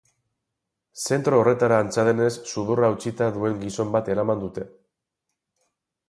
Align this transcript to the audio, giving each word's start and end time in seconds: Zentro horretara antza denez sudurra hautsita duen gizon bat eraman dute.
Zentro 1.01 1.41
horretara 1.41 1.75
antza 1.83 2.05
denez 2.07 2.31
sudurra 2.53 2.87
hautsita 2.93 3.27
duen 3.35 3.59
gizon 3.65 3.91
bat 3.97 4.09
eraman 4.15 4.41
dute. 4.45 4.65